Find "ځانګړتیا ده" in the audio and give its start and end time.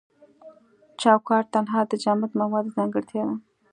2.77-3.35